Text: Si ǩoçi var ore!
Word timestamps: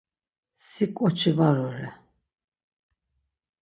Si 0.69 0.85
ǩoçi 0.97 1.31
var 1.37 1.57
ore! 1.67 1.87